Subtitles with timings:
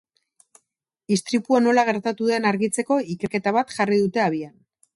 [1.15, 4.53] Istripua nola gertatu den argitzeko ikerketa bat jarri dute abian.